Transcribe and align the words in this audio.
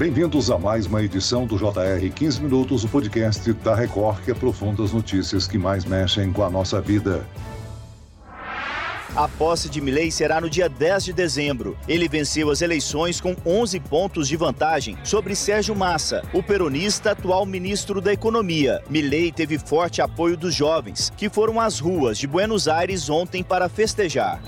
Bem-vindos 0.00 0.50
a 0.50 0.56
mais 0.56 0.86
uma 0.86 1.02
edição 1.02 1.44
do 1.44 1.58
JR 1.58 2.10
15 2.14 2.40
Minutos, 2.40 2.84
o 2.84 2.88
podcast 2.88 3.52
da 3.52 3.74
Record 3.74 4.24
que 4.24 4.30
aprofunda 4.30 4.82
as 4.82 4.92
notícias 4.94 5.46
que 5.46 5.58
mais 5.58 5.84
mexem 5.84 6.32
com 6.32 6.42
a 6.42 6.48
nossa 6.48 6.80
vida. 6.80 7.22
A 9.14 9.28
posse 9.28 9.68
de 9.68 9.78
Milley 9.78 10.10
será 10.10 10.40
no 10.40 10.48
dia 10.48 10.70
10 10.70 11.04
de 11.04 11.12
dezembro. 11.12 11.76
Ele 11.86 12.08
venceu 12.08 12.48
as 12.48 12.62
eleições 12.62 13.20
com 13.20 13.36
11 13.44 13.78
pontos 13.78 14.26
de 14.26 14.38
vantagem 14.38 14.96
sobre 15.04 15.36
Sérgio 15.36 15.76
Massa, 15.76 16.22
o 16.32 16.42
peronista 16.42 17.10
atual 17.10 17.44
ministro 17.44 18.00
da 18.00 18.10
Economia. 18.10 18.82
Milley 18.88 19.30
teve 19.30 19.58
forte 19.58 20.00
apoio 20.00 20.34
dos 20.34 20.54
jovens, 20.54 21.12
que 21.14 21.28
foram 21.28 21.60
às 21.60 21.78
ruas 21.78 22.16
de 22.16 22.26
Buenos 22.26 22.68
Aires 22.68 23.10
ontem 23.10 23.44
para 23.44 23.68
festejar. 23.68 24.40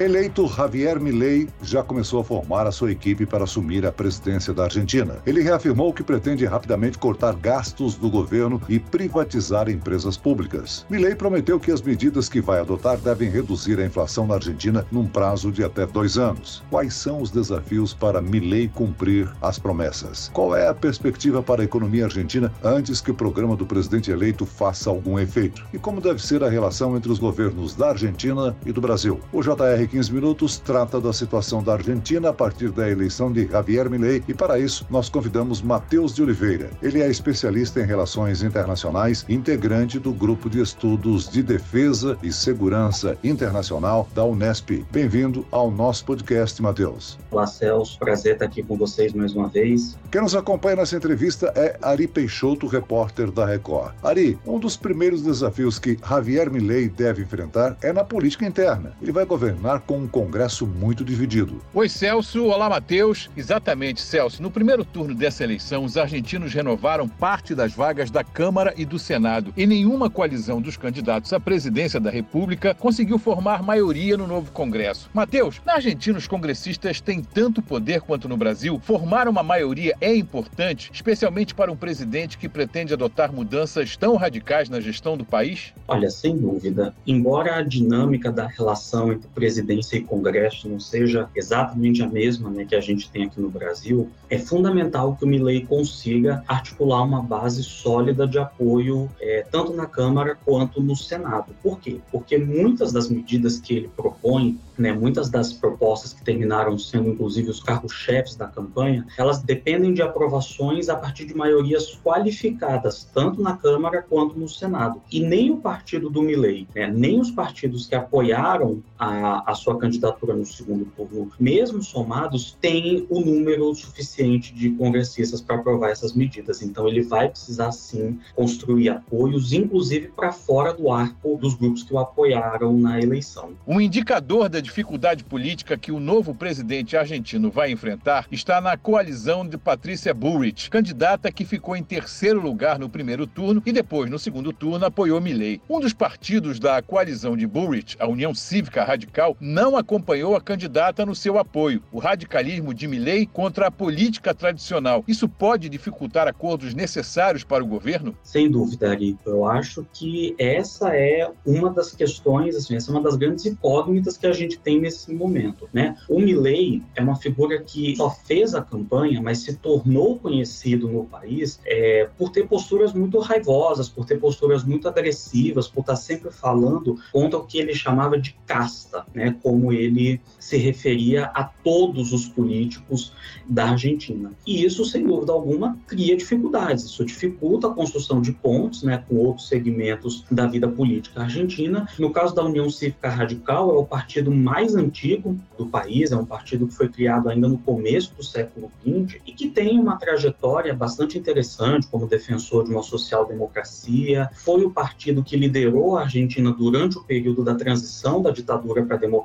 Eleito 0.00 0.48
Javier 0.48 0.98
Milei 0.98 1.48
já 1.62 1.80
começou 1.80 2.20
a 2.20 2.24
formar 2.24 2.66
a 2.66 2.72
sua 2.72 2.90
equipe 2.90 3.24
para 3.24 3.44
assumir 3.44 3.86
a 3.86 3.92
presidência 3.92 4.52
da 4.52 4.64
Argentina. 4.64 5.18
Ele 5.24 5.40
reafirmou 5.40 5.92
que 5.92 6.02
pretende 6.02 6.44
rapidamente 6.44 6.98
cortar 6.98 7.36
gastos 7.36 7.94
do 7.94 8.10
governo 8.10 8.60
e 8.68 8.80
privatizar 8.80 9.70
empresas 9.70 10.16
públicas. 10.16 10.84
Milei 10.90 11.14
prometeu 11.14 11.60
que 11.60 11.70
as 11.70 11.80
medidas 11.80 12.28
que 12.28 12.40
vai 12.40 12.58
adotar 12.58 12.98
devem 12.98 13.30
reduzir 13.30 13.78
a 13.78 13.86
inflação 13.86 14.26
na 14.26 14.34
Argentina 14.34 14.84
num 14.90 15.06
prazo 15.06 15.52
de 15.52 15.62
até 15.62 15.86
dois 15.86 16.18
anos. 16.18 16.64
Quais 16.68 16.92
são 16.94 17.22
os 17.22 17.30
desafios 17.30 17.94
para 17.94 18.20
Milei 18.20 18.66
cumprir 18.66 19.30
as 19.40 19.60
promessas? 19.60 20.28
Qual 20.34 20.56
é 20.56 20.66
a 20.66 20.74
perspectiva 20.74 21.40
para 21.40 21.62
a 21.62 21.64
economia 21.64 22.06
argentina 22.06 22.52
antes 22.64 23.00
que 23.00 23.12
o 23.12 23.14
programa 23.14 23.54
do 23.54 23.64
presidente 23.64 24.10
eleito 24.10 24.44
faça 24.44 24.90
algum 24.90 25.20
efeito? 25.20 25.64
E 25.72 25.78
como 25.78 26.00
deve 26.00 26.20
ser 26.20 26.42
a 26.42 26.50
relação 26.50 26.96
entre 26.96 27.12
os 27.12 27.20
governos 27.20 27.76
da 27.76 27.90
Argentina 27.90 28.56
e 28.66 28.72
do 28.72 28.80
Brasil? 28.80 29.20
O 29.32 29.40
JR 29.40 29.83
15 29.86 30.12
minutos 30.12 30.58
trata 30.58 31.00
da 31.00 31.12
situação 31.12 31.62
da 31.62 31.74
Argentina 31.74 32.30
a 32.30 32.32
partir 32.32 32.70
da 32.70 32.88
eleição 32.90 33.32
de 33.32 33.46
Javier 33.46 33.88
Milei 33.90 34.22
e 34.26 34.34
para 34.34 34.58
isso 34.58 34.86
nós 34.90 35.08
convidamos 35.08 35.62
Matheus 35.62 36.14
de 36.14 36.22
Oliveira. 36.22 36.70
Ele 36.82 37.02
é 37.02 37.08
especialista 37.08 37.80
em 37.80 37.86
relações 37.86 38.42
internacionais, 38.42 39.24
integrante 39.28 39.98
do 39.98 40.12
grupo 40.12 40.48
de 40.48 40.60
estudos 40.60 41.28
de 41.28 41.42
defesa 41.42 42.18
e 42.22 42.32
segurança 42.32 43.16
internacional 43.22 44.08
da 44.14 44.24
Unesp. 44.24 44.84
Bem-vindo 44.90 45.46
ao 45.50 45.70
nosso 45.70 46.04
podcast, 46.04 46.60
Matheus. 46.62 47.18
Olá, 47.30 47.46
Celso. 47.46 47.98
Prazer 47.98 48.34
estar 48.34 48.46
aqui 48.46 48.62
com 48.62 48.76
vocês 48.76 49.12
mais 49.12 49.34
uma 49.34 49.48
vez. 49.48 49.98
Quem 50.10 50.22
nos 50.22 50.34
acompanha 50.34 50.76
nessa 50.76 50.96
entrevista 50.96 51.52
é 51.56 51.78
Ari 51.82 52.06
Peixoto, 52.06 52.66
repórter 52.66 53.30
da 53.30 53.44
Record. 53.46 53.94
Ari, 54.02 54.38
um 54.46 54.58
dos 54.58 54.76
primeiros 54.76 55.22
desafios 55.22 55.78
que 55.78 55.98
Javier 56.08 56.50
Milei 56.50 56.88
deve 56.88 57.22
enfrentar 57.22 57.76
é 57.82 57.92
na 57.92 58.04
política 58.04 58.46
interna. 58.46 58.92
Ele 59.02 59.12
vai 59.12 59.24
governar 59.24 59.73
com 59.80 59.98
um 59.98 60.08
Congresso 60.08 60.66
muito 60.66 61.04
dividido. 61.04 61.60
Oi, 61.72 61.88
Celso. 61.88 62.44
Olá, 62.46 62.68
Matheus. 62.68 63.30
Exatamente, 63.36 64.00
Celso. 64.00 64.42
No 64.42 64.50
primeiro 64.50 64.84
turno 64.84 65.14
dessa 65.14 65.44
eleição, 65.44 65.84
os 65.84 65.96
argentinos 65.96 66.52
renovaram 66.54 67.08
parte 67.08 67.54
das 67.54 67.72
vagas 67.72 68.10
da 68.10 68.22
Câmara 68.22 68.72
e 68.76 68.84
do 68.84 68.98
Senado. 68.98 69.52
E 69.56 69.66
nenhuma 69.66 70.08
coalizão 70.08 70.60
dos 70.60 70.76
candidatos 70.76 71.32
à 71.32 71.40
presidência 71.40 71.98
da 71.98 72.10
República 72.10 72.74
conseguiu 72.74 73.18
formar 73.18 73.62
maioria 73.62 74.16
no 74.16 74.26
novo 74.26 74.52
Congresso. 74.52 75.10
Matheus, 75.12 75.60
na 75.64 75.74
Argentina, 75.74 76.18
os 76.18 76.26
congressistas 76.26 77.00
têm 77.00 77.22
tanto 77.22 77.60
poder 77.60 78.02
quanto 78.02 78.28
no 78.28 78.36
Brasil. 78.36 78.80
Formar 78.82 79.28
uma 79.28 79.42
maioria 79.42 79.96
é 80.00 80.14
importante, 80.14 80.90
especialmente 80.92 81.54
para 81.54 81.72
um 81.72 81.76
presidente 81.76 82.38
que 82.38 82.48
pretende 82.48 82.92
adotar 82.92 83.32
mudanças 83.32 83.96
tão 83.96 84.16
radicais 84.16 84.68
na 84.68 84.80
gestão 84.80 85.16
do 85.16 85.24
país? 85.24 85.72
Olha, 85.88 86.10
sem 86.10 86.36
dúvida. 86.36 86.94
Embora 87.06 87.56
a 87.56 87.62
dinâmica 87.62 88.30
da 88.30 88.46
relação 88.46 89.12
entre 89.12 89.26
o 89.26 89.30
presidente 89.30 89.63
presidência 89.64 89.96
e 89.96 90.02
Congresso 90.02 90.68
não 90.68 90.78
seja 90.78 91.28
exatamente 91.34 92.02
a 92.02 92.06
mesma 92.06 92.50
né, 92.50 92.64
que 92.64 92.76
a 92.76 92.80
gente 92.80 93.10
tem 93.10 93.24
aqui 93.24 93.40
no 93.40 93.50
Brasil, 93.50 94.10
é 94.28 94.38
fundamental 94.38 95.16
que 95.16 95.24
o 95.24 95.28
Milley 95.28 95.64
consiga 95.64 96.44
articular 96.46 97.02
uma 97.02 97.22
base 97.22 97.62
sólida 97.62 98.26
de 98.26 98.38
apoio 98.38 99.10
é, 99.20 99.44
tanto 99.50 99.72
na 99.72 99.86
Câmara 99.86 100.36
quanto 100.44 100.82
no 100.82 100.94
Senado. 100.94 101.54
Por 101.62 101.80
quê? 101.80 101.98
Porque 102.12 102.36
muitas 102.36 102.92
das 102.92 103.08
medidas 103.08 103.58
que 103.58 103.74
ele 103.74 103.88
propõe 103.88 104.58
né, 104.78 104.92
muitas 104.92 105.30
das 105.30 105.52
propostas 105.52 106.12
que 106.12 106.22
terminaram 106.24 106.78
sendo 106.78 107.10
inclusive 107.10 107.50
os 107.50 107.62
carros-chefes 107.62 108.36
da 108.36 108.46
campanha, 108.46 109.06
elas 109.16 109.42
dependem 109.42 109.94
de 109.94 110.02
aprovações 110.02 110.88
a 110.88 110.96
partir 110.96 111.26
de 111.26 111.34
maiorias 111.34 111.98
qualificadas, 112.02 113.08
tanto 113.14 113.40
na 113.40 113.56
Câmara 113.56 114.02
quanto 114.02 114.38
no 114.38 114.48
Senado. 114.48 115.00
E 115.10 115.20
nem 115.20 115.50
o 115.50 115.58
partido 115.58 116.10
do 116.10 116.22
Milley, 116.22 116.66
né, 116.74 116.88
nem 116.88 117.20
os 117.20 117.30
partidos 117.30 117.86
que 117.86 117.94
apoiaram 117.94 118.82
a, 118.98 119.50
a 119.50 119.53
sua 119.54 119.78
candidatura 119.78 120.34
no 120.34 120.44
segundo 120.44 120.84
turno, 120.96 121.30
mesmo 121.38 121.82
somados, 121.82 122.56
têm 122.60 123.06
o 123.08 123.20
número 123.20 123.74
suficiente 123.74 124.54
de 124.54 124.70
congressistas 124.70 125.40
para 125.40 125.56
aprovar 125.56 125.90
essas 125.90 126.14
medidas. 126.14 126.62
Então 126.62 126.88
ele 126.88 127.02
vai 127.02 127.28
precisar 127.28 127.72
sim 127.72 128.18
construir 128.34 128.88
apoios, 128.88 129.52
inclusive 129.52 130.08
para 130.08 130.32
fora 130.32 130.72
do 130.72 130.90
arco 130.90 131.36
dos 131.36 131.54
grupos 131.54 131.82
que 131.82 131.92
o 131.94 131.98
apoiaram 131.98 132.76
na 132.76 133.00
eleição. 133.00 133.54
Um 133.66 133.80
indicador 133.80 134.48
da 134.48 134.60
dificuldade 134.60 135.24
política 135.24 135.76
que 135.76 135.92
o 135.92 136.00
novo 136.00 136.34
presidente 136.34 136.96
argentino 136.96 137.50
vai 137.50 137.70
enfrentar 137.70 138.26
está 138.30 138.60
na 138.60 138.76
coalizão 138.76 139.46
de 139.46 139.56
Patrícia 139.56 140.12
Bullrich, 140.14 140.70
candidata 140.70 141.30
que 141.32 141.44
ficou 141.44 141.76
em 141.76 141.82
terceiro 141.82 142.40
lugar 142.40 142.78
no 142.78 142.88
primeiro 142.88 143.26
turno 143.26 143.62
e 143.64 143.72
depois, 143.72 144.10
no 144.10 144.18
segundo 144.18 144.52
turno, 144.52 144.84
apoiou 144.84 145.20
Milley. 145.20 145.60
Um 145.68 145.80
dos 145.80 145.92
partidos 145.92 146.58
da 146.58 146.80
coalizão 146.82 147.36
de 147.36 147.46
Bullrich, 147.46 147.96
a 147.98 148.06
União 148.06 148.34
Cívica 148.34 148.84
Radical, 148.84 149.36
não 149.44 149.76
acompanhou 149.76 150.34
a 150.34 150.40
candidata 150.40 151.04
no 151.04 151.14
seu 151.14 151.38
apoio, 151.38 151.82
o 151.92 151.98
radicalismo 151.98 152.72
de 152.72 152.88
Milley 152.88 153.26
contra 153.26 153.66
a 153.66 153.70
política 153.70 154.32
tradicional. 154.32 155.04
Isso 155.06 155.28
pode 155.28 155.68
dificultar 155.68 156.26
acordos 156.26 156.72
necessários 156.72 157.44
para 157.44 157.62
o 157.62 157.66
governo? 157.66 158.16
Sem 158.22 158.50
dúvida, 158.50 158.90
Ari. 158.90 159.18
Eu 159.26 159.44
acho 159.44 159.86
que 159.92 160.34
essa 160.38 160.96
é 160.96 161.30
uma 161.44 161.70
das 161.70 161.92
questões, 161.94 162.56
assim, 162.56 162.74
essa 162.74 162.90
é 162.90 162.94
uma 162.94 163.02
das 163.02 163.16
grandes 163.16 163.44
incógnitas 163.44 164.16
que 164.16 164.26
a 164.26 164.32
gente 164.32 164.58
tem 164.58 164.80
nesse 164.80 165.12
momento, 165.12 165.68
né? 165.74 165.94
O 166.08 166.20
Milley 166.20 166.82
é 166.96 167.02
uma 167.02 167.16
figura 167.16 167.62
que 167.62 167.94
só 167.96 168.08
fez 168.08 168.54
a 168.54 168.62
campanha, 168.62 169.20
mas 169.20 169.40
se 169.40 169.56
tornou 169.56 170.18
conhecido 170.18 170.88
no 170.88 171.04
país 171.04 171.60
é, 171.66 172.08
por 172.16 172.30
ter 172.30 172.48
posturas 172.48 172.94
muito 172.94 173.18
raivosas, 173.18 173.90
por 173.90 174.06
ter 174.06 174.18
posturas 174.18 174.64
muito 174.64 174.88
agressivas, 174.88 175.68
por 175.68 175.80
estar 175.80 175.96
sempre 175.96 176.30
falando 176.30 176.98
contra 177.12 177.38
o 177.38 177.44
que 177.44 177.58
ele 177.58 177.74
chamava 177.74 178.18
de 178.18 178.34
casta, 178.46 179.04
né? 179.14 179.33
Como 179.42 179.72
ele 179.72 180.20
se 180.38 180.56
referia 180.56 181.26
a 181.26 181.44
todos 181.44 182.12
os 182.12 182.28
políticos 182.28 183.12
da 183.48 183.70
Argentina. 183.70 184.32
E 184.46 184.64
isso, 184.64 184.84
sem 184.84 185.06
dúvida 185.06 185.32
alguma, 185.32 185.78
cria 185.86 186.16
dificuldades. 186.16 186.84
Isso 186.84 187.04
dificulta 187.04 187.68
a 187.68 187.70
construção 187.70 188.20
de 188.20 188.32
pontes, 188.32 188.82
né? 188.82 189.02
Com 189.08 189.16
outros 189.16 189.48
segmentos 189.48 190.24
da 190.30 190.46
vida 190.46 190.68
política 190.68 191.22
argentina. 191.22 191.88
No 191.98 192.10
caso 192.10 192.34
da 192.34 192.44
União 192.44 192.68
Cívica 192.70 193.08
Radical, 193.08 193.74
é 193.74 193.78
o 193.78 193.84
partido 193.84 194.30
mais 194.30 194.74
antigo 194.74 195.38
do 195.56 195.66
país, 195.66 196.12
é 196.12 196.16
um 196.16 196.24
partido 196.24 196.66
que 196.66 196.74
foi 196.74 196.88
criado 196.88 197.28
ainda 197.28 197.48
no 197.48 197.58
começo 197.58 198.14
do 198.14 198.22
século 198.22 198.70
XX 198.82 199.20
e 199.26 199.32
que 199.32 199.48
tem 199.48 199.78
uma 199.78 199.96
trajetória 199.96 200.74
bastante 200.74 201.18
interessante 201.18 201.86
como 201.86 202.06
defensor 202.06 202.64
de 202.64 202.70
uma 202.70 202.82
social-democracia. 202.82 204.28
Foi 204.34 204.64
o 204.64 204.70
partido 204.70 205.22
que 205.22 205.36
liderou 205.36 205.96
a 205.96 206.02
Argentina 206.02 206.52
durante 206.52 206.98
o 206.98 207.04
período 207.04 207.42
da 207.42 207.54
transição 207.54 208.20
da 208.22 208.30
ditadura 208.30 208.84
para 208.84 208.96
a 208.96 208.98
democracia, 208.98 209.23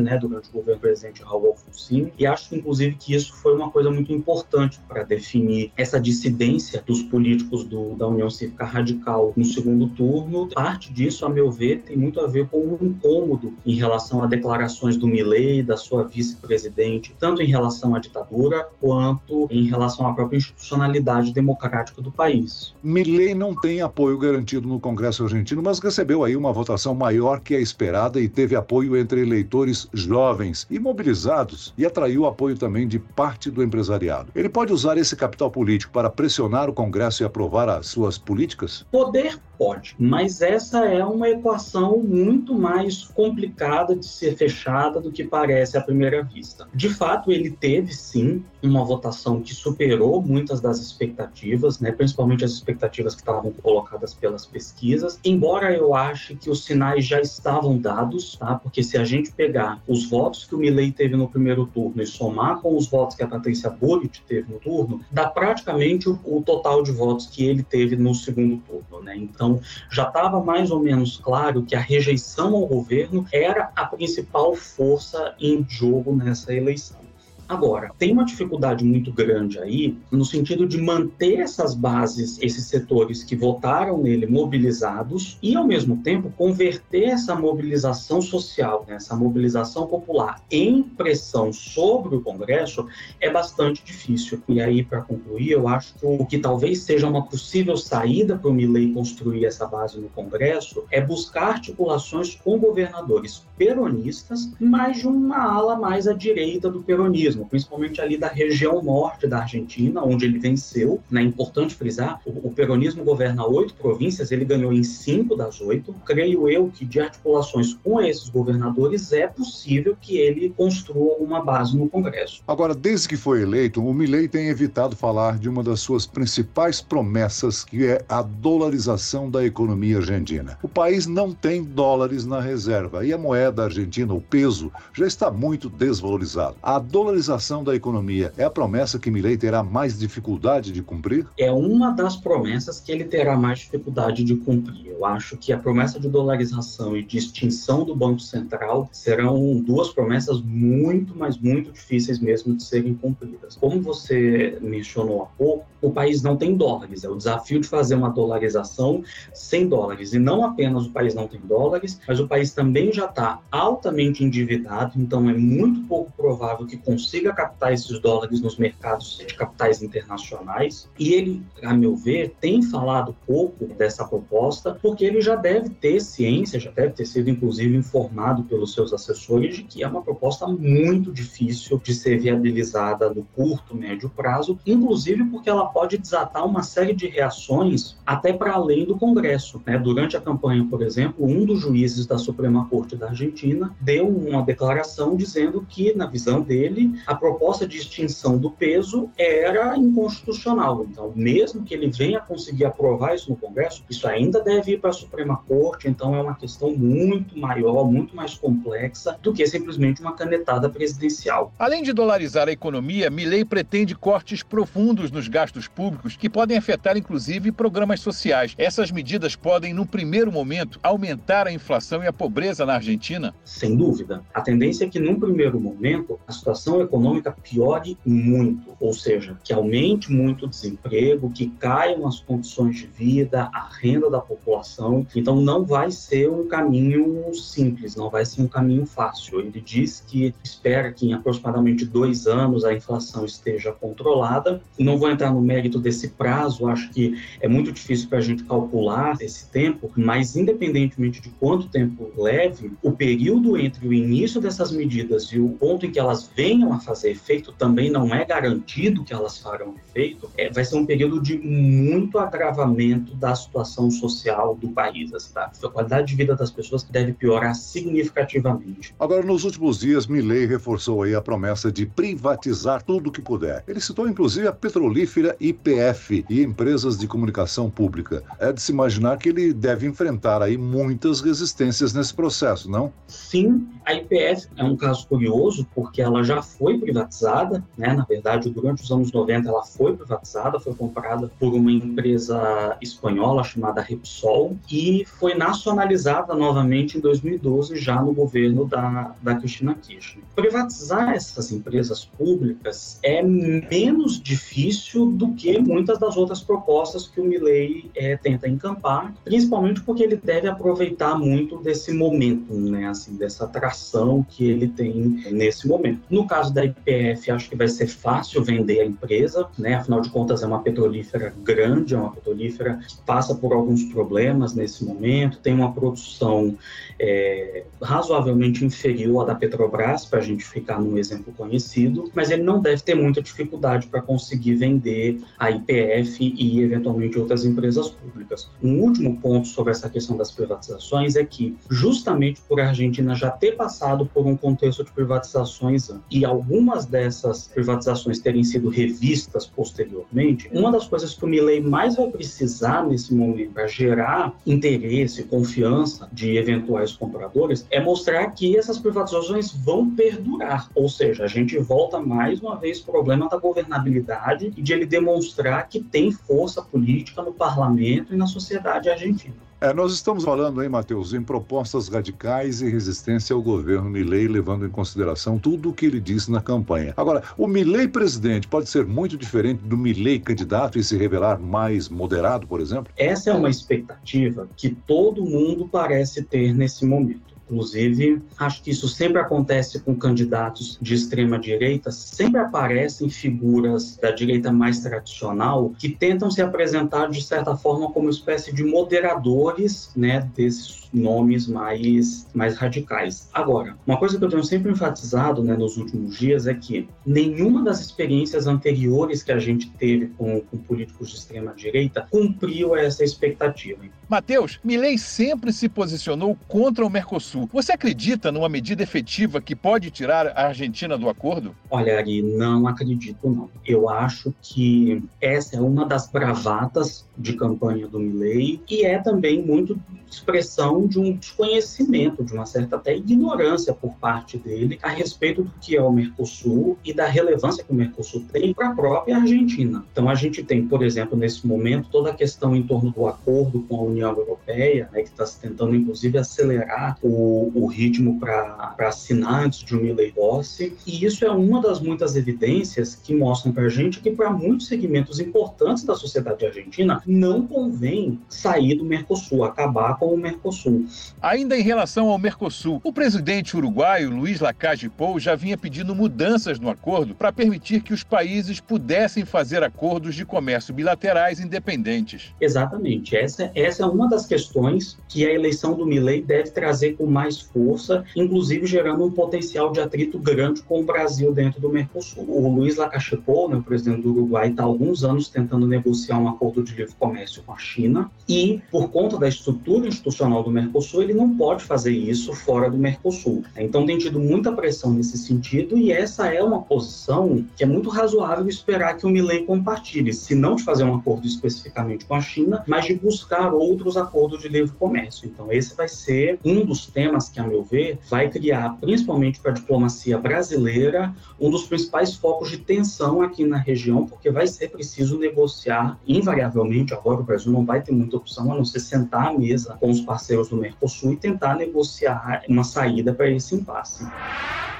né, 0.00 0.18
durante 0.18 0.48
o 0.50 0.52
governo 0.52 0.78
do 0.78 0.82
presidente 0.82 1.22
Raul 1.22 1.46
Alfonsín, 1.46 2.12
e 2.18 2.26
acho 2.26 2.54
inclusive 2.54 2.96
que 2.96 3.14
isso 3.14 3.34
foi 3.34 3.54
uma 3.54 3.70
coisa 3.70 3.90
muito 3.90 4.12
importante 4.12 4.80
para 4.88 5.02
definir 5.02 5.72
essa 5.76 6.00
dissidência 6.00 6.82
dos 6.86 7.02
políticos 7.02 7.64
do, 7.64 7.94
da 7.94 8.06
União 8.08 8.28
Cívica 8.28 8.64
Radical 8.64 9.32
no 9.36 9.44
segundo 9.44 9.88
turno. 9.88 10.48
Parte 10.48 10.92
disso, 10.92 11.24
a 11.24 11.28
meu 11.28 11.50
ver, 11.50 11.82
tem 11.82 11.96
muito 11.96 12.20
a 12.20 12.26
ver 12.26 12.48
com 12.48 12.58
um 12.58 12.78
incômodo 12.80 13.54
em 13.64 13.74
relação 13.74 14.26
declaração 14.26 14.56
declarações 14.56 14.96
do 14.96 15.06
Milley, 15.06 15.62
da 15.62 15.76
sua 15.76 16.04
vice-presidente, 16.04 17.14
tanto 17.18 17.42
em 17.42 17.46
relação 17.46 17.94
à 17.94 17.98
ditadura 17.98 18.68
quanto 18.80 19.46
em 19.50 19.66
relação 19.66 20.06
à 20.06 20.14
própria 20.14 20.36
institucionalidade 20.36 21.32
democrática 21.32 22.00
do 22.00 22.10
país. 22.10 22.74
Milley 22.82 23.34
não 23.34 23.54
tem 23.54 23.80
apoio 23.80 24.18
garantido 24.18 24.68
no 24.68 24.80
Congresso 24.80 25.24
argentino, 25.24 25.62
mas 25.62 25.78
recebeu 25.78 26.24
aí 26.24 26.36
uma 26.36 26.52
votação 26.52 26.94
maior 26.94 27.40
que 27.40 27.54
a 27.54 27.60
esperada 27.60 28.20
e 28.20 28.28
teve 28.28 28.56
apoio 28.56 28.96
entre 28.96 29.24
eleitores 29.36 29.88
jovens 29.92 30.66
e 30.70 30.78
mobilizados 30.78 31.74
e 31.76 31.84
atraiu 31.84 32.26
apoio 32.26 32.56
também 32.56 32.88
de 32.88 32.98
parte 32.98 33.50
do 33.50 33.62
empresariado. 33.62 34.30
Ele 34.34 34.48
pode 34.48 34.72
usar 34.72 34.96
esse 34.96 35.14
capital 35.14 35.50
político 35.50 35.92
para 35.92 36.08
pressionar 36.08 36.68
o 36.68 36.72
Congresso 36.72 37.22
e 37.22 37.26
aprovar 37.26 37.68
as 37.68 37.86
suas 37.86 38.16
políticas? 38.16 38.84
Poder 38.90 39.38
Pode. 39.58 39.94
Mas 39.98 40.42
essa 40.42 40.84
é 40.84 41.04
uma 41.04 41.28
equação 41.28 41.98
muito 41.98 42.54
mais 42.54 43.04
complicada 43.04 43.96
de 43.96 44.06
ser 44.06 44.36
fechada 44.36 45.00
do 45.00 45.10
que 45.10 45.24
parece 45.24 45.78
à 45.78 45.80
primeira 45.80 46.22
vista. 46.22 46.68
De 46.74 46.88
fato, 46.88 47.32
ele 47.32 47.50
teve 47.50 47.92
sim 47.92 48.44
uma 48.62 48.84
votação 48.84 49.40
que 49.40 49.54
superou 49.54 50.20
muitas 50.20 50.60
das 50.60 50.78
expectativas, 50.80 51.78
né, 51.80 51.92
principalmente 51.92 52.44
as 52.44 52.52
expectativas 52.52 53.14
que 53.14 53.20
estavam 53.20 53.52
colocadas 53.52 54.12
pelas 54.12 54.44
pesquisas, 54.44 55.18
embora 55.24 55.72
eu 55.72 55.94
ache 55.94 56.34
que 56.34 56.50
os 56.50 56.64
sinais 56.64 57.04
já 57.04 57.20
estavam 57.20 57.78
dados, 57.78 58.36
tá? 58.36 58.56
Porque 58.56 58.82
se 58.82 58.98
a 58.98 59.04
gente 59.04 59.32
pegar 59.32 59.80
os 59.86 60.08
votos 60.08 60.44
que 60.44 60.54
o 60.54 60.58
Milley 60.58 60.90
teve 60.92 61.16
no 61.16 61.28
primeiro 61.28 61.66
turno 61.66 62.02
e 62.02 62.06
somar 62.06 62.60
com 62.60 62.76
os 62.76 62.88
votos 62.88 63.16
que 63.16 63.22
a 63.22 63.28
Patrícia 63.28 63.70
Bullitt 63.70 64.22
teve 64.26 64.52
no 64.52 64.58
turno, 64.58 65.00
dá 65.10 65.28
praticamente 65.28 66.08
o, 66.08 66.18
o 66.24 66.42
total 66.42 66.82
de 66.82 66.92
votos 66.92 67.26
que 67.26 67.46
ele 67.46 67.62
teve 67.62 67.96
no 67.96 68.14
segundo 68.14 68.58
turno, 68.58 69.02
né? 69.02 69.16
Então, 69.16 69.45
já 69.90 70.08
estava 70.08 70.42
mais 70.42 70.70
ou 70.70 70.80
menos 70.80 71.18
claro 71.22 71.62
que 71.62 71.74
a 71.74 71.80
rejeição 71.80 72.54
ao 72.54 72.66
governo 72.66 73.26
era 73.32 73.70
a 73.74 73.84
principal 73.84 74.54
força 74.54 75.34
em 75.40 75.64
jogo 75.68 76.14
nessa 76.14 76.52
eleição. 76.54 77.05
Agora, 77.48 77.92
tem 77.96 78.12
uma 78.12 78.24
dificuldade 78.24 78.84
muito 78.84 79.12
grande 79.12 79.60
aí, 79.60 79.96
no 80.10 80.24
sentido 80.24 80.66
de 80.66 80.78
manter 80.78 81.38
essas 81.38 81.74
bases, 81.74 82.38
esses 82.42 82.66
setores 82.66 83.22
que 83.22 83.36
votaram 83.36 83.98
nele 83.98 84.26
mobilizados 84.26 85.38
e, 85.40 85.54
ao 85.54 85.64
mesmo 85.64 85.98
tempo, 85.98 86.32
converter 86.36 87.04
essa 87.04 87.36
mobilização 87.36 88.20
social, 88.20 88.84
né, 88.88 88.96
essa 88.96 89.14
mobilização 89.14 89.86
popular, 89.86 90.42
em 90.50 90.82
pressão 90.82 91.52
sobre 91.52 92.16
o 92.16 92.20
Congresso 92.20 92.86
é 93.20 93.30
bastante 93.30 93.84
difícil. 93.84 94.42
E 94.48 94.60
aí, 94.60 94.82
para 94.82 95.02
concluir, 95.02 95.52
eu 95.52 95.68
acho 95.68 95.94
que 95.94 96.04
o 96.04 96.26
que 96.26 96.38
talvez 96.38 96.80
seja 96.80 97.06
uma 97.06 97.24
possível 97.26 97.76
saída 97.76 98.36
para 98.36 98.50
o 98.50 98.54
Milley 98.54 98.92
construir 98.92 99.44
essa 99.44 99.66
base 99.66 100.00
no 100.00 100.08
Congresso 100.08 100.82
é 100.90 101.00
buscar 101.00 101.48
articulações 101.50 102.34
com 102.34 102.58
governadores 102.58 103.46
peronistas, 103.56 104.50
mas 104.58 104.98
de 104.98 105.06
uma 105.06 105.38
ala 105.38 105.76
mais 105.76 106.08
à 106.08 106.12
direita 106.12 106.68
do 106.68 106.82
peronismo 106.82 107.35
peronismo, 107.36 107.46
principalmente 107.48 108.00
ali 108.00 108.16
da 108.16 108.28
região 108.28 108.82
norte 108.82 109.26
da 109.26 109.40
Argentina, 109.40 110.02
onde 110.02 110.24
ele 110.24 110.38
venceu. 110.38 111.00
Né? 111.10 111.22
É 111.22 111.24
importante 111.24 111.74
frisar, 111.74 112.20
o, 112.24 112.48
o 112.48 112.50
peronismo 112.50 113.04
governa 113.04 113.46
oito 113.46 113.74
províncias, 113.74 114.32
ele 114.32 114.44
ganhou 114.44 114.72
em 114.72 114.82
cinco 114.82 115.36
das 115.36 115.60
oito. 115.60 115.94
Creio 116.04 116.48
eu 116.48 116.70
que 116.72 116.84
de 116.84 117.00
articulações 117.00 117.74
com 117.74 118.00
esses 118.00 118.28
governadores 118.28 119.12
é 119.12 119.26
possível 119.26 119.96
que 120.00 120.16
ele 120.16 120.50
construa 120.56 121.12
alguma 121.12 121.44
base 121.44 121.76
no 121.76 121.88
Congresso. 121.88 122.42
Agora, 122.46 122.74
desde 122.74 123.08
que 123.08 123.16
foi 123.16 123.42
eleito, 123.42 123.84
o 123.84 123.94
Milei 123.94 124.28
tem 124.28 124.48
evitado 124.48 124.96
falar 124.96 125.38
de 125.38 125.48
uma 125.48 125.62
das 125.62 125.80
suas 125.80 126.06
principais 126.06 126.80
promessas, 126.80 127.64
que 127.64 127.86
é 127.86 128.04
a 128.08 128.22
dolarização 128.22 129.30
da 129.30 129.44
economia 129.44 129.98
argentina. 129.98 130.58
O 130.62 130.68
país 130.68 131.06
não 131.06 131.32
tem 131.32 131.62
dólares 131.62 132.24
na 132.24 132.40
reserva 132.40 133.04
e 133.04 133.12
a 133.12 133.18
moeda 133.18 133.64
argentina, 133.64 134.12
o 134.14 134.20
peso, 134.20 134.72
já 134.92 135.06
está 135.06 135.30
muito 135.30 135.68
desvalorizado. 135.68 136.56
A 136.62 136.78
dolarização 136.78 137.25
dolarização 137.26 137.64
da 137.64 137.74
economia 137.74 138.32
é 138.36 138.44
a 138.44 138.50
promessa 138.50 138.98
que 138.98 139.10
Milei 139.10 139.36
terá 139.36 139.62
mais 139.62 139.98
dificuldade 139.98 140.70
de 140.70 140.82
cumprir? 140.82 141.26
É 141.36 141.50
uma 141.50 141.90
das 141.90 142.16
promessas 142.16 142.80
que 142.80 142.92
ele 142.92 143.04
terá 143.04 143.36
mais 143.36 143.60
dificuldade 143.60 144.22
de 144.22 144.36
cumprir. 144.36 144.86
Eu 144.86 145.04
acho 145.04 145.36
que 145.36 145.52
a 145.52 145.58
promessa 145.58 145.98
de 145.98 146.08
dolarização 146.08 146.96
e 146.96 147.02
de 147.02 147.18
extinção 147.18 147.84
do 147.84 147.94
Banco 147.94 148.20
Central 148.20 148.88
serão 148.92 149.60
duas 149.60 149.90
promessas 149.90 150.40
muito, 150.40 151.14
mas 151.16 151.36
muito 151.36 151.72
difíceis 151.72 152.18
mesmo 152.18 152.54
de 152.54 152.62
serem 152.62 152.94
cumpridas. 152.94 153.56
Como 153.56 153.80
você 153.80 154.56
mencionou 154.60 155.22
há 155.22 155.26
pouco, 155.26 155.66
o 155.82 155.90
país 155.90 156.22
não 156.22 156.36
tem 156.36 156.56
dólares. 156.56 157.04
É 157.04 157.08
o 157.08 157.16
desafio 157.16 157.60
de 157.60 157.68
fazer 157.68 157.94
uma 157.94 158.08
dolarização 158.08 159.02
sem 159.34 159.68
dólares. 159.68 160.12
E 160.12 160.18
não 160.18 160.44
apenas 160.44 160.86
o 160.86 160.90
país 160.90 161.14
não 161.14 161.26
tem 161.26 161.40
dólares, 161.40 162.00
mas 162.06 162.20
o 162.20 162.26
país 162.26 162.52
também 162.52 162.92
já 162.92 163.06
está 163.06 163.40
altamente 163.50 164.24
endividado, 164.24 164.92
então 164.96 165.28
é 165.28 165.34
muito 165.34 165.86
pouco 165.86 166.12
provável 166.12 166.66
que 166.66 166.76
consiga 166.76 167.15
consiga 167.16 167.32
captar 167.32 167.72
esses 167.72 167.98
dólares 167.98 168.40
nos 168.40 168.58
mercados 168.58 169.18
de 169.18 169.34
capitais 169.34 169.82
internacionais. 169.82 170.88
E 170.98 171.14
ele, 171.14 171.42
a 171.62 171.72
meu 171.72 171.96
ver, 171.96 172.34
tem 172.40 172.62
falado 172.62 173.16
pouco 173.26 173.66
dessa 173.66 174.04
proposta, 174.04 174.78
porque 174.82 175.04
ele 175.04 175.20
já 175.20 175.34
deve 175.34 175.70
ter 175.70 176.00
ciência, 176.00 176.60
já 176.60 176.70
deve 176.70 176.92
ter 176.92 177.06
sido 177.06 177.30
inclusive 177.30 177.74
informado 177.74 178.42
pelos 178.44 178.74
seus 178.74 178.92
assessores 178.92 179.56
de 179.56 179.62
que 179.62 179.82
é 179.82 179.88
uma 179.88 180.02
proposta 180.02 180.46
muito 180.46 181.12
difícil 181.12 181.80
de 181.82 181.94
ser 181.94 182.18
viabilizada 182.18 183.08
no 183.08 183.24
curto, 183.34 183.74
médio 183.74 184.10
prazo, 184.10 184.58
inclusive 184.66 185.24
porque 185.24 185.48
ela 185.48 185.66
pode 185.66 185.96
desatar 185.96 186.44
uma 186.44 186.62
série 186.62 186.92
de 186.92 187.06
reações 187.06 187.96
até 188.04 188.32
para 188.32 188.52
além 188.52 188.84
do 188.84 188.96
Congresso. 188.96 189.62
Né? 189.64 189.78
Durante 189.78 190.16
a 190.16 190.20
campanha, 190.20 190.66
por 190.68 190.82
exemplo, 190.82 191.24
um 191.26 191.46
dos 191.46 191.60
juízes 191.60 192.06
da 192.06 192.18
Suprema 192.18 192.68
Corte 192.68 192.96
da 192.96 193.08
Argentina 193.08 193.74
deu 193.80 194.06
uma 194.06 194.42
declaração 194.42 195.16
dizendo 195.16 195.64
que, 195.68 195.94
na 195.94 196.06
visão 196.06 196.40
dele, 196.40 196.92
a 197.06 197.14
proposta 197.14 197.66
de 197.66 197.78
extinção 197.78 198.36
do 198.36 198.50
peso 198.50 199.08
era 199.16 199.76
inconstitucional. 199.76 200.84
Então, 200.90 201.12
mesmo 201.14 201.62
que 201.62 201.72
ele 201.72 201.88
venha 201.88 202.20
conseguir 202.20 202.64
aprovar 202.64 203.14
isso 203.14 203.30
no 203.30 203.36
Congresso, 203.36 203.84
isso 203.88 204.08
ainda 204.08 204.42
deve 204.42 204.72
ir 204.72 204.80
para 204.80 204.90
a 204.90 204.92
Suprema 204.92 205.36
Corte. 205.46 205.88
Então, 205.88 206.14
é 206.14 206.20
uma 206.20 206.34
questão 206.34 206.74
muito 206.76 207.38
maior, 207.38 207.84
muito 207.84 208.16
mais 208.16 208.34
complexa 208.34 209.16
do 209.22 209.32
que 209.32 209.46
simplesmente 209.46 210.00
uma 210.00 210.14
canetada 210.14 210.68
presidencial. 210.68 211.52
Além 211.58 211.82
de 211.82 211.92
dolarizar 211.92 212.48
a 212.48 212.52
economia, 212.52 213.08
Milley 213.08 213.44
pretende 213.44 213.94
cortes 213.94 214.42
profundos 214.42 215.10
nos 215.10 215.28
gastos 215.28 215.68
públicos 215.68 216.16
que 216.16 216.28
podem 216.28 216.56
afetar, 216.56 216.96
inclusive, 216.96 217.52
programas 217.52 218.00
sociais. 218.00 218.54
Essas 218.58 218.90
medidas 218.90 219.36
podem, 219.36 219.72
no 219.72 219.86
primeiro 219.86 220.32
momento, 220.32 220.80
aumentar 220.82 221.46
a 221.46 221.52
inflação 221.52 222.02
e 222.02 222.06
a 222.06 222.12
pobreza 222.12 222.66
na 222.66 222.74
Argentina? 222.74 223.32
Sem 223.44 223.76
dúvida. 223.76 224.22
A 224.34 224.40
tendência 224.40 224.84
é 224.84 224.88
que, 224.88 224.98
num 224.98 225.20
primeiro 225.20 225.60
momento, 225.60 226.18
a 226.26 226.32
situação 226.32 226.80
econômica 226.80 226.95
econômica 226.96 227.36
piore 227.42 227.98
muito, 228.04 228.74
ou 228.80 228.92
seja, 228.92 229.36
que 229.44 229.52
aumente 229.52 230.10
muito 230.10 230.46
o 230.46 230.48
desemprego, 230.48 231.30
que 231.30 231.46
caiam 231.46 232.06
as 232.06 232.20
condições 232.20 232.76
de 232.76 232.86
vida, 232.86 233.50
a 233.52 233.68
renda 233.80 234.08
da 234.10 234.20
população. 234.20 235.06
Então, 235.14 235.36
não 235.40 235.64
vai 235.64 235.90
ser 235.90 236.30
um 236.30 236.48
caminho 236.48 237.32
simples, 237.34 237.94
não 237.94 238.08
vai 238.08 238.24
ser 238.24 238.42
um 238.42 238.48
caminho 238.48 238.86
fácil. 238.86 239.40
Ele 239.40 239.60
diz 239.60 240.02
que 240.06 240.34
espera 240.42 240.90
que 240.92 241.06
em 241.06 241.12
aproximadamente 241.12 241.84
dois 241.84 242.26
anos 242.26 242.64
a 242.64 242.72
inflação 242.72 243.24
esteja 243.24 243.72
controlada. 243.72 244.60
Não 244.78 244.98
vou 244.98 245.10
entrar 245.10 245.32
no 245.32 245.40
mérito 245.40 245.78
desse 245.78 246.08
prazo, 246.08 246.66
acho 246.68 246.90
que 246.90 247.20
é 247.40 247.48
muito 247.48 247.70
difícil 247.70 248.08
para 248.08 248.18
a 248.18 248.22
gente 248.22 248.44
calcular 248.44 249.16
esse 249.20 249.50
tempo, 249.50 249.90
mas 249.96 250.36
independentemente 250.36 251.20
de 251.20 251.28
quanto 251.30 251.68
tempo 251.68 252.10
leve, 252.16 252.72
o 252.82 252.92
período 252.92 253.56
entre 253.56 253.86
o 253.86 253.92
início 253.92 254.40
dessas 254.40 254.72
medidas 254.72 255.24
e 255.24 255.38
o 255.38 255.50
ponto 255.50 255.84
em 255.84 255.90
que 255.90 255.98
elas 255.98 256.30
venham 256.34 256.72
a 256.76 256.80
fazer 256.80 257.10
efeito, 257.10 257.52
também 257.52 257.90
não 257.90 258.14
é 258.14 258.24
garantido 258.24 259.04
que 259.04 259.12
elas 259.12 259.38
farão 259.38 259.74
efeito, 259.88 260.30
é, 260.36 260.50
vai 260.50 260.64
ser 260.64 260.76
um 260.76 260.86
período 260.86 261.20
de 261.20 261.38
muito 261.38 262.18
agravamento 262.18 263.14
da 263.14 263.34
situação 263.34 263.90
social 263.90 264.54
do 264.54 264.68
país. 264.68 265.12
Assim, 265.12 265.32
tá? 265.32 265.50
A 265.62 265.68
qualidade 265.68 266.08
de 266.08 266.14
vida 266.14 266.34
das 266.34 266.50
pessoas 266.50 266.82
deve 266.84 267.12
piorar 267.12 267.54
significativamente. 267.54 268.94
Agora, 268.98 269.24
nos 269.24 269.44
últimos 269.44 269.78
dias, 269.78 270.06
Milley 270.06 270.46
reforçou 270.46 271.02
aí 271.02 271.14
a 271.14 271.20
promessa 271.20 271.70
de 271.70 271.86
privatizar 271.86 272.82
tudo 272.82 273.08
o 273.08 273.12
que 273.12 273.20
puder. 273.20 273.64
Ele 273.66 273.80
citou 273.80 274.08
inclusive 274.08 274.46
a 274.46 274.52
petrolífera 274.52 275.36
IPF 275.40 276.24
e 276.28 276.42
empresas 276.42 276.98
de 276.98 277.06
comunicação 277.06 277.70
pública. 277.70 278.22
É 278.38 278.52
de 278.52 278.60
se 278.60 278.72
imaginar 278.72 279.18
que 279.18 279.28
ele 279.28 279.52
deve 279.52 279.86
enfrentar 279.86 280.42
aí 280.42 280.56
muitas 280.56 281.20
resistências 281.20 281.92
nesse 281.92 282.14
processo, 282.14 282.70
não? 282.70 282.92
Sim, 283.06 283.66
a 283.84 283.94
IPF 283.94 284.48
é 284.56 284.64
um 284.64 284.76
caso 284.76 285.06
curioso 285.06 285.66
porque 285.74 286.00
ela 286.02 286.22
já 286.22 286.42
foi 286.42 286.65
foi 286.66 286.78
privatizada, 286.78 287.62
né? 287.78 287.92
Na 287.92 288.02
verdade, 288.02 288.50
durante 288.50 288.82
os 288.82 288.90
anos 288.90 289.12
90 289.12 289.48
ela 289.48 289.62
foi 289.62 289.96
privatizada, 289.96 290.58
foi 290.58 290.74
comprada 290.74 291.30
por 291.38 291.54
uma 291.54 291.70
empresa 291.70 292.76
espanhola 292.82 293.44
chamada 293.44 293.80
Repsol 293.80 294.56
e 294.68 295.04
foi 295.04 295.34
nacionalizada 295.34 296.34
novamente 296.34 296.98
em 296.98 297.00
2012 297.00 297.76
já 297.76 298.02
no 298.02 298.12
governo 298.12 298.64
da, 298.64 299.14
da 299.22 299.36
Cristina 299.36 299.76
Kirchner. 299.76 300.24
Privatizar 300.34 301.10
essas 301.10 301.52
empresas 301.52 302.04
públicas 302.04 302.98
é 303.00 303.22
menos 303.22 304.20
difícil 304.20 305.12
do 305.12 305.34
que 305.34 305.60
muitas 305.60 306.00
das 306.00 306.16
outras 306.16 306.42
propostas 306.42 307.06
que 307.06 307.20
o 307.20 307.24
Milley 307.24 307.92
é, 307.94 308.16
tenta 308.16 308.48
encampar, 308.48 309.14
principalmente 309.24 309.82
porque 309.82 310.02
ele 310.02 310.16
deve 310.16 310.48
aproveitar 310.48 311.16
muito 311.16 311.58
desse 311.58 311.92
momento, 311.92 312.52
né? 312.54 312.88
assim, 312.88 313.14
dessa 313.14 313.44
atração 313.44 314.26
que 314.28 314.50
ele 314.50 314.66
tem 314.66 315.22
nesse 315.30 315.68
momento. 315.68 316.00
No 316.10 316.26
caso 316.26 316.55
da 316.56 316.64
IPF, 316.64 317.30
acho 317.30 317.50
que 317.50 317.56
vai 317.56 317.68
ser 317.68 317.86
fácil 317.86 318.42
vender 318.42 318.80
a 318.80 318.84
empresa, 318.84 319.46
né? 319.58 319.74
Afinal 319.74 320.00
de 320.00 320.08
contas, 320.08 320.42
é 320.42 320.46
uma 320.46 320.62
petrolífera 320.62 321.34
grande, 321.44 321.94
é 321.94 321.98
uma 321.98 322.10
petrolífera 322.10 322.80
que 322.88 322.96
passa 323.04 323.34
por 323.34 323.52
alguns 323.52 323.84
problemas 323.84 324.54
nesse 324.54 324.82
momento, 324.82 325.38
tem 325.38 325.52
uma 325.52 325.72
produção 325.72 326.56
é, 326.98 327.64
razoavelmente 327.82 328.64
inferior 328.64 329.22
à 329.22 329.24
da 329.26 329.34
Petrobras, 329.34 330.06
para 330.06 330.20
a 330.20 330.22
gente 330.22 330.44
ficar 330.44 330.80
num 330.80 330.96
exemplo 330.96 331.32
conhecido, 331.36 332.10
mas 332.14 332.30
ele 332.30 332.42
não 332.42 332.60
deve 332.60 332.82
ter 332.82 332.94
muita 332.94 333.20
dificuldade 333.20 333.86
para 333.86 334.00
conseguir 334.00 334.54
vender 334.54 335.20
a 335.38 335.50
IPF 335.50 336.34
e, 336.36 336.62
eventualmente, 336.62 337.18
outras 337.18 337.44
empresas 337.44 337.90
públicas. 337.90 338.48
Um 338.62 338.80
último 338.80 339.20
ponto 339.20 339.46
sobre 339.46 339.72
essa 339.72 339.90
questão 339.90 340.16
das 340.16 340.30
privatizações 340.30 341.16
é 341.16 341.24
que, 341.24 341.54
justamente 341.70 342.40
por 342.48 342.58
a 342.60 342.68
Argentina 342.68 343.14
já 343.14 343.30
ter 343.30 343.56
passado 343.56 344.06
por 344.06 344.26
um 344.26 344.36
contexto 344.36 344.82
de 344.82 344.90
privatizações 344.90 345.90
e 346.10 346.24
algumas 346.46 346.86
dessas 346.86 347.48
privatizações 347.48 348.20
terem 348.20 348.44
sido 348.44 348.68
revistas 348.68 349.46
posteriormente, 349.46 350.48
uma 350.52 350.70
das 350.70 350.86
coisas 350.86 351.12
que 351.12 351.24
o 351.24 351.28
Milley 351.28 351.60
mais 351.60 351.96
vai 351.96 352.08
precisar 352.08 352.86
nesse 352.86 353.12
momento 353.12 353.52
para 353.52 353.66
gerar 353.66 354.32
interesse, 354.46 355.24
confiança 355.24 356.08
de 356.12 356.36
eventuais 356.36 356.92
compradores 356.92 357.66
é 357.68 357.80
mostrar 357.80 358.30
que 358.30 358.56
essas 358.56 358.78
privatizações 358.78 359.52
vão 359.52 359.90
perdurar. 359.90 360.70
Ou 360.74 360.88
seja, 360.88 361.24
a 361.24 361.28
gente 361.28 361.58
volta 361.58 361.98
mais 361.98 362.40
uma 362.40 362.54
vez 362.54 362.78
ao 362.78 362.84
problema 362.84 363.28
da 363.28 363.36
governabilidade 363.36 364.52
e 364.56 364.62
de 364.62 364.72
ele 364.72 364.86
demonstrar 364.86 365.68
que 365.68 365.80
tem 365.80 366.12
força 366.12 366.62
política 366.62 367.22
no 367.22 367.32
parlamento 367.32 368.14
e 368.14 368.16
na 368.16 368.26
sociedade 368.26 368.88
argentina. 368.88 369.45
É, 369.58 369.72
nós 369.72 369.92
estamos 369.92 370.22
falando, 370.22 370.62
hein, 370.62 370.68
Matheus, 370.68 371.14
em 371.14 371.22
propostas 371.22 371.88
radicais 371.88 372.60
e 372.60 372.68
resistência 372.68 373.34
ao 373.34 373.40
governo 373.40 373.88
Milley, 373.88 374.28
levando 374.28 374.66
em 374.66 374.70
consideração 374.70 375.38
tudo 375.38 375.70
o 375.70 375.72
que 375.72 375.86
ele 375.86 375.98
disse 375.98 376.30
na 376.30 376.42
campanha. 376.42 376.92
Agora, 376.94 377.22
o 377.38 377.46
Milley 377.46 377.88
presidente 377.88 378.46
pode 378.46 378.68
ser 378.68 378.84
muito 378.84 379.16
diferente 379.16 379.62
do 379.62 379.76
Milley 379.76 380.18
candidato 380.18 380.78
e 380.78 380.84
se 380.84 380.96
revelar 380.98 381.40
mais 381.40 381.88
moderado, 381.88 382.46
por 382.46 382.60
exemplo? 382.60 382.92
Essa 382.98 383.30
é 383.30 383.32
uma 383.32 383.48
expectativa 383.48 384.46
que 384.56 384.68
todo 384.68 385.24
mundo 385.24 385.66
parece 385.66 386.22
ter 386.22 386.52
nesse 386.52 386.84
momento. 386.84 387.35
Inclusive, 387.48 388.22
acho 388.38 388.62
que 388.62 388.70
isso 388.70 388.88
sempre 388.88 389.20
acontece 389.20 389.78
com 389.80 389.94
candidatos 389.94 390.76
de 390.80 390.94
extrema 390.94 391.38
direita, 391.38 391.92
sempre 391.92 392.40
aparecem 392.40 393.08
figuras 393.08 393.96
da 393.96 394.10
direita 394.10 394.52
mais 394.52 394.80
tradicional 394.80 395.72
que 395.78 395.88
tentam 395.88 396.30
se 396.30 396.42
apresentar 396.42 397.08
de 397.08 397.22
certa 397.22 397.56
forma 397.56 397.90
como 397.92 398.10
espécie 398.10 398.52
de 398.52 398.64
moderadores, 398.64 399.90
né, 399.94 400.28
desses 400.34 400.85
nomes 400.96 401.46
mais, 401.46 402.26
mais 402.34 402.56
radicais. 402.56 403.28
Agora, 403.32 403.76
uma 403.86 403.98
coisa 403.98 404.18
que 404.18 404.24
eu 404.24 404.28
tenho 404.28 404.42
sempre 404.42 404.72
enfatizado 404.72 405.42
né, 405.42 405.56
nos 405.56 405.76
últimos 405.76 406.18
dias 406.18 406.46
é 406.46 406.54
que 406.54 406.88
nenhuma 407.04 407.62
das 407.62 407.80
experiências 407.80 408.46
anteriores 408.46 409.22
que 409.22 409.30
a 409.30 409.38
gente 409.38 409.70
teve 409.72 410.06
com, 410.16 410.40
com 410.40 410.56
políticos 410.56 411.10
de 411.10 411.16
extrema 411.16 411.52
direita 411.54 412.06
cumpriu 412.10 412.74
essa 412.74 413.04
expectativa. 413.04 413.84
Matheus, 414.08 414.60
Milei 414.62 414.96
sempre 414.96 415.52
se 415.52 415.68
posicionou 415.68 416.38
contra 416.48 416.86
o 416.86 416.90
Mercosul. 416.90 417.48
Você 417.52 417.72
acredita 417.72 418.30
numa 418.30 418.48
medida 418.48 418.82
efetiva 418.82 419.40
que 419.40 419.54
pode 419.54 419.90
tirar 419.90 420.28
a 420.28 420.46
Argentina 420.46 420.96
do 420.96 421.08
acordo? 421.08 421.54
Olha, 421.70 421.98
Ari, 421.98 422.22
não 422.22 422.66
acredito 422.66 423.28
não. 423.28 423.50
Eu 423.66 423.88
acho 423.88 424.32
que 424.40 425.02
essa 425.20 425.56
é 425.56 425.60
uma 425.60 425.84
das 425.84 426.08
bravatas 426.08 427.04
de 427.18 427.34
campanha 427.34 427.88
do 427.88 427.98
Milley 427.98 428.60
e 428.70 428.84
é 428.84 428.98
também 428.98 429.42
muito 429.42 429.78
expressão 430.08 430.85
de 430.86 430.98
um 430.98 431.12
desconhecimento, 431.12 432.24
de 432.24 432.32
uma 432.32 432.46
certa 432.46 432.76
até 432.76 432.96
ignorância 432.96 433.72
por 433.72 433.94
parte 433.94 434.38
dele 434.38 434.78
a 434.82 434.88
respeito 434.88 435.42
do 435.42 435.50
que 435.60 435.76
é 435.76 435.82
o 435.82 435.92
Mercosul 435.92 436.78
e 436.84 436.92
da 436.92 437.06
relevância 437.06 437.64
que 437.64 437.72
o 437.72 437.74
Mercosul 437.74 438.24
tem 438.32 438.52
para 438.52 438.68
a 438.68 438.74
própria 438.74 439.16
Argentina. 439.16 439.84
Então 439.92 440.08
a 440.08 440.14
gente 440.14 440.42
tem, 440.42 440.66
por 440.66 440.82
exemplo, 440.82 441.16
nesse 441.16 441.46
momento 441.46 441.88
toda 441.90 442.10
a 442.10 442.14
questão 442.14 442.54
em 442.54 442.62
torno 442.62 442.90
do 442.90 443.06
acordo 443.06 443.62
com 443.62 443.76
a 443.76 443.82
União 443.82 444.10
Europeia, 444.10 444.88
né, 444.92 445.02
que 445.02 445.08
está 445.08 445.26
se 445.26 445.40
tentando 445.40 445.74
inclusive 445.74 446.18
acelerar 446.18 446.98
o, 447.02 447.50
o 447.54 447.66
ritmo 447.66 448.18
para 448.18 448.74
assinantes 448.78 449.60
de 449.60 449.76
um 449.76 449.80
Milley 449.80 450.12
Rossi, 450.16 450.74
e 450.86 451.04
isso 451.04 451.24
é 451.24 451.30
uma 451.30 451.60
das 451.60 451.80
muitas 451.80 452.16
evidências 452.16 452.94
que 452.94 453.14
mostram 453.14 453.52
para 453.52 453.64
a 453.64 453.68
gente 453.68 454.00
que 454.00 454.10
para 454.10 454.30
muitos 454.30 454.66
segmentos 454.66 455.20
importantes 455.20 455.84
da 455.84 455.94
sociedade 455.94 456.44
argentina 456.44 457.02
não 457.06 457.46
convém 457.46 458.18
sair 458.28 458.74
do 458.74 458.84
Mercosul, 458.84 459.44
acabar 459.44 459.98
com 459.98 460.12
o 460.12 460.18
Mercosul. 460.18 460.75
Ainda 461.20 461.56
em 461.56 461.62
relação 461.62 462.08
ao 462.08 462.18
Mercosul, 462.18 462.80
o 462.84 462.92
presidente 462.92 463.56
uruguaio 463.56 464.10
Luiz 464.10 464.40
Lacalle 464.40 464.88
Pou 464.88 465.18
já 465.18 465.34
vinha 465.34 465.56
pedindo 465.56 465.94
mudanças 465.94 466.58
no 466.58 466.70
acordo 466.70 467.14
para 467.14 467.32
permitir 467.32 467.82
que 467.82 467.92
os 467.92 468.02
países 468.02 468.60
pudessem 468.60 469.24
fazer 469.24 469.62
acordos 469.62 470.14
de 470.14 470.24
comércio 470.24 470.74
bilaterais 470.74 471.40
independentes. 471.40 472.34
Exatamente. 472.40 473.16
Essa, 473.16 473.50
essa 473.54 473.82
é 473.82 473.86
uma 473.86 474.08
das 474.08 474.26
questões 474.26 474.98
que 475.08 475.26
a 475.26 475.32
eleição 475.32 475.74
do 475.74 475.86
Milei 475.86 476.22
deve 476.22 476.50
trazer 476.50 476.96
com 476.96 477.06
mais 477.06 477.40
força, 477.40 478.04
inclusive 478.14 478.66
gerando 478.66 479.04
um 479.04 479.10
potencial 479.10 479.72
de 479.72 479.80
atrito 479.80 480.18
grande 480.18 480.62
com 480.62 480.80
o 480.80 480.84
Brasil 480.84 481.32
dentro 481.32 481.60
do 481.60 481.68
Mercosul. 481.68 482.24
O 482.28 482.48
Luiz 482.48 482.76
Lacalle 482.76 483.22
Pou, 483.24 483.48
né, 483.48 483.56
o 483.56 483.62
presidente 483.62 484.02
do 484.02 484.12
Uruguai, 484.12 484.50
está 484.50 484.62
há 484.62 484.66
alguns 484.66 485.04
anos 485.04 485.28
tentando 485.28 485.66
negociar 485.66 486.18
um 486.18 486.28
acordo 486.28 486.62
de 486.62 486.74
livre 486.74 486.94
comércio 486.98 487.42
com 487.42 487.52
a 487.52 487.58
China 487.58 488.10
e, 488.28 488.60
por 488.70 488.90
conta 488.90 489.18
da 489.18 489.28
estrutura 489.28 489.86
institucional 489.86 490.42
do 490.42 490.50
Mercosul, 490.56 491.02
ele 491.02 491.14
não 491.14 491.36
pode 491.36 491.64
fazer 491.64 491.92
isso 491.92 492.32
fora 492.32 492.70
do 492.70 492.76
Mercosul. 492.76 493.44
Então, 493.56 493.86
tem 493.86 493.98
tido 493.98 494.18
muita 494.18 494.52
pressão 494.52 494.92
nesse 494.92 495.16
sentido 495.18 495.76
e 495.78 495.92
essa 495.92 496.26
é 496.26 496.42
uma 496.42 496.62
posição 496.62 497.44
que 497.56 497.62
é 497.62 497.66
muito 497.66 497.88
razoável 497.88 498.48
esperar 498.48 498.96
que 498.96 499.06
o 499.06 499.08
Milley 499.08 499.44
compartilhe, 499.44 500.12
se 500.12 500.34
não 500.34 500.56
de 500.56 500.64
fazer 500.64 500.84
um 500.84 500.96
acordo 500.96 501.26
especificamente 501.26 502.04
com 502.04 502.14
a 502.14 502.20
China, 502.20 502.64
mas 502.66 502.84
de 502.86 502.94
buscar 502.94 503.52
outros 503.52 503.96
acordos 503.96 504.40
de 504.40 504.48
livre 504.48 504.72
comércio. 504.78 505.28
Então, 505.28 505.52
esse 505.52 505.76
vai 505.76 505.88
ser 505.88 506.38
um 506.44 506.64
dos 506.64 506.86
temas 506.86 507.28
que, 507.28 507.38
a 507.38 507.46
meu 507.46 507.62
ver, 507.62 507.98
vai 508.08 508.28
criar, 508.28 508.76
principalmente 508.80 509.40
para 509.40 509.52
a 509.52 509.54
diplomacia 509.54 510.18
brasileira, 510.18 511.14
um 511.40 511.50
dos 511.50 511.66
principais 511.66 512.14
focos 512.14 512.50
de 512.50 512.58
tensão 512.58 513.22
aqui 513.22 513.44
na 513.44 513.58
região, 513.58 514.06
porque 514.06 514.30
vai 514.30 514.46
ser 514.46 514.70
preciso 514.70 515.18
negociar 515.18 515.98
invariavelmente 516.06 516.94
agora 516.94 517.20
o 517.20 517.24
Brasil 517.24 517.52
não 517.52 517.64
vai 517.64 517.82
ter 517.82 517.92
muita 517.92 518.16
opção 518.16 518.52
a 518.52 518.56
não 518.56 518.64
ser 518.64 518.80
sentar 518.80 519.28
à 519.28 519.38
mesa 519.38 519.76
com 519.78 519.90
os 519.90 520.00
parceiros 520.00 520.45
do 520.48 520.56
Mercosul 520.56 521.12
e 521.12 521.16
tentar 521.16 521.56
negociar 521.56 522.42
uma 522.48 522.64
saída 522.64 523.12
para 523.12 523.30
esse 523.30 523.54
impasse. 523.54 524.06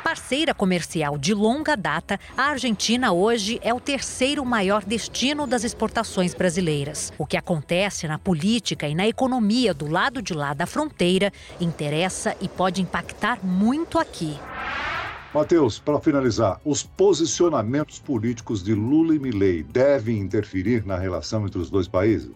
Parceira 0.07 0.55
comercial 0.55 1.19
de 1.19 1.35
longa 1.35 1.77
data, 1.77 2.21
a 2.37 2.45
Argentina 2.45 3.13
hoje 3.13 3.59
é 3.61 3.75
o 3.75 3.81
terceiro 3.81 4.45
maior 4.45 4.85
destino 4.85 5.49
das 5.49 5.65
exportações 5.65 6.33
brasileiras. 6.33 7.13
O 7.19 7.27
que 7.27 7.37
acontece 7.37 8.07
na 8.07 8.17
política 8.17 8.87
e 8.87 8.95
na 8.95 9.09
economia 9.09 9.75
do 9.75 9.89
lado 9.89 10.23
de 10.23 10.33
lá 10.33 10.55
da 10.55 10.65
fronteira 10.65 11.33
interessa 11.61 12.37
e 12.41 12.49
pode 12.49 12.81
impactar 12.81 13.45
muito 13.45 13.99
aqui. 13.99 14.39
Matheus, 15.35 15.81
para 15.81 16.01
finalizar, 16.01 16.61
os 16.65 16.85
posicionamentos 16.85 17.99
políticos 17.99 18.63
de 18.63 18.75
Lula 18.75 19.15
e 19.15 19.19
Milei 19.19 19.65
devem 19.65 20.19
interferir 20.21 20.87
na 20.87 20.97
relação 20.97 21.47
entre 21.47 21.59
os 21.59 21.69
dois 21.69 21.89
países? 21.89 22.31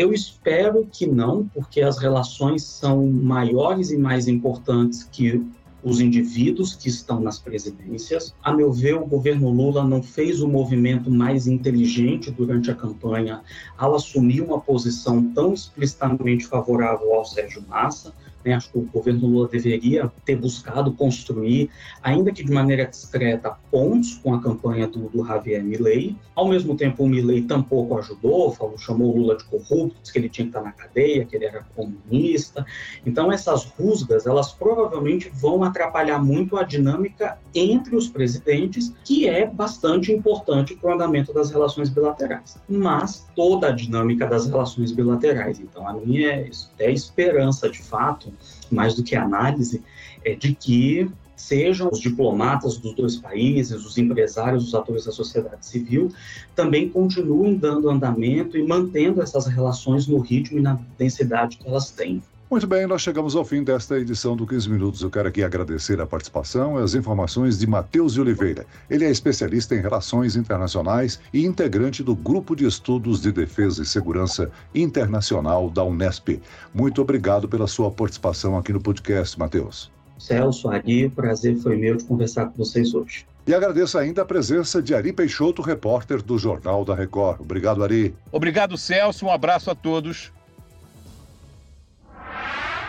Eu 0.00 0.14
espero 0.14 0.88
que 0.90 1.06
não, 1.06 1.46
porque 1.48 1.82
as 1.82 1.98
relações 1.98 2.62
são 2.62 3.06
maiores 3.06 3.90
e 3.90 3.98
mais 3.98 4.26
importantes 4.28 5.04
que 5.04 5.46
os 5.82 6.00
indivíduos 6.00 6.74
que 6.74 6.88
estão 6.88 7.20
nas 7.20 7.38
presidências. 7.38 8.34
A 8.42 8.50
meu 8.50 8.72
ver, 8.72 8.94
o 8.94 9.04
governo 9.04 9.50
Lula 9.50 9.84
não 9.84 10.02
fez 10.02 10.40
o 10.40 10.48
movimento 10.48 11.10
mais 11.10 11.46
inteligente 11.46 12.30
durante 12.30 12.70
a 12.70 12.74
campanha 12.74 13.42
ao 13.76 13.94
assumir 13.94 14.40
uma 14.40 14.58
posição 14.58 15.22
tão 15.34 15.52
explicitamente 15.52 16.46
favorável 16.46 17.12
ao 17.12 17.26
Sérgio 17.26 17.62
Massa. 17.68 18.14
Né? 18.44 18.54
Acho 18.54 18.70
que 18.70 18.78
o 18.78 18.82
governo 18.82 19.26
Lula 19.26 19.48
deveria 19.48 20.10
ter 20.24 20.36
buscado 20.36 20.92
construir, 20.92 21.70
ainda 22.02 22.32
que 22.32 22.42
de 22.42 22.52
maneira 22.52 22.86
discreta, 22.86 23.56
pontos 23.70 24.14
com 24.14 24.34
a 24.34 24.40
campanha 24.40 24.86
do, 24.86 25.08
do 25.08 25.24
Javier 25.24 25.62
Milei. 25.62 26.16
Ao 26.34 26.48
mesmo 26.48 26.76
tempo, 26.76 27.04
o 27.04 27.08
Milei 27.08 27.42
tampouco 27.42 27.98
ajudou, 27.98 28.52
falou, 28.52 28.78
chamou 28.78 29.14
o 29.14 29.18
Lula 29.18 29.36
de 29.36 29.44
corrupto, 29.44 29.96
disse 30.00 30.12
que 30.12 30.18
ele 30.18 30.28
tinha 30.28 30.46
que 30.46 30.50
estar 30.50 30.62
na 30.62 30.72
cadeia, 30.72 31.24
que 31.24 31.36
ele 31.36 31.44
era 31.44 31.64
comunista. 31.74 32.64
Então, 33.04 33.30
essas 33.30 33.64
rusgas, 33.64 34.26
elas 34.26 34.52
provavelmente 34.52 35.30
vão 35.32 35.62
atrapalhar 35.62 36.18
muito 36.18 36.56
a 36.56 36.62
dinâmica 36.62 37.38
entre 37.54 37.96
os 37.96 38.08
presidentes, 38.08 38.92
que 39.04 39.28
é 39.28 39.46
bastante 39.46 40.12
importante 40.12 40.74
para 40.74 40.90
o 40.90 40.94
andamento 40.94 41.32
das 41.32 41.50
relações 41.50 41.88
bilaterais. 41.88 42.58
Mas 42.68 43.26
toda 43.34 43.68
a 43.68 43.72
dinâmica 43.72 44.26
das 44.26 44.46
relações 44.46 44.92
bilaterais. 44.92 45.60
Então, 45.60 45.86
a 45.86 45.92
minha 45.92 46.46
é 46.78 46.92
esperança, 46.92 47.68
de 47.68 47.82
fato, 47.82 48.29
mais 48.70 48.94
do 48.94 49.02
que 49.02 49.16
análise, 49.16 49.82
é 50.24 50.34
de 50.34 50.54
que 50.54 51.10
sejam 51.36 51.88
os 51.90 51.98
diplomatas 51.98 52.76
dos 52.76 52.94
dois 52.94 53.16
países, 53.16 53.84
os 53.84 53.96
empresários, 53.96 54.68
os 54.68 54.74
atores 54.74 55.06
da 55.06 55.12
sociedade 55.12 55.64
civil, 55.64 56.12
também 56.54 56.88
continuem 56.88 57.56
dando 57.56 57.88
andamento 57.88 58.58
e 58.58 58.62
mantendo 58.62 59.22
essas 59.22 59.46
relações 59.46 60.06
no 60.06 60.18
ritmo 60.18 60.58
e 60.58 60.62
na 60.62 60.78
densidade 60.98 61.56
que 61.56 61.66
elas 61.66 61.90
têm. 61.90 62.22
Muito 62.50 62.66
bem, 62.66 62.84
nós 62.84 63.00
chegamos 63.00 63.36
ao 63.36 63.44
fim 63.44 63.62
desta 63.62 63.96
edição 63.96 64.34
do 64.34 64.44
15 64.44 64.68
Minutos. 64.68 65.02
Eu 65.02 65.10
quero 65.10 65.28
aqui 65.28 65.44
agradecer 65.44 66.00
a 66.00 66.06
participação 66.06 66.80
e 66.80 66.82
as 66.82 66.96
informações 66.96 67.56
de 67.56 67.64
Matheus 67.64 68.14
de 68.14 68.20
Oliveira. 68.20 68.66
Ele 68.90 69.04
é 69.04 69.08
especialista 69.08 69.76
em 69.76 69.80
relações 69.80 70.34
internacionais 70.34 71.20
e 71.32 71.46
integrante 71.46 72.02
do 72.02 72.12
Grupo 72.16 72.56
de 72.56 72.66
Estudos 72.66 73.22
de 73.22 73.30
Defesa 73.30 73.84
e 73.84 73.86
Segurança 73.86 74.50
Internacional 74.74 75.70
da 75.70 75.84
Unesp. 75.84 76.42
Muito 76.74 77.00
obrigado 77.00 77.48
pela 77.48 77.68
sua 77.68 77.88
participação 77.88 78.58
aqui 78.58 78.72
no 78.72 78.80
podcast, 78.80 79.38
Matheus. 79.38 79.92
Celso, 80.18 80.68
Ari, 80.70 81.08
prazer 81.08 81.56
foi 81.56 81.76
meu 81.76 81.96
de 81.96 82.02
conversar 82.02 82.46
com 82.46 82.56
vocês 82.56 82.92
hoje. 82.94 83.26
E 83.46 83.54
agradeço 83.54 83.96
ainda 83.96 84.22
a 84.22 84.24
presença 84.24 84.82
de 84.82 84.92
Ari 84.92 85.12
Peixoto, 85.12 85.62
repórter 85.62 86.20
do 86.20 86.36
Jornal 86.36 86.84
da 86.84 86.96
Record. 86.96 87.40
Obrigado, 87.40 87.84
Ari. 87.84 88.12
Obrigado, 88.32 88.76
Celso. 88.76 89.26
Um 89.26 89.30
abraço 89.30 89.70
a 89.70 89.74
todos. 89.76 90.32